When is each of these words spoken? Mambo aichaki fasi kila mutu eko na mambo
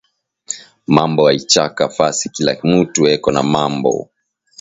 Mambo 0.95 1.21
aichaki 1.31 1.85
fasi 1.95 2.25
kila 2.35 2.53
mutu 2.71 3.01
eko 3.13 3.29
na 3.35 3.41
mambo 3.53 3.93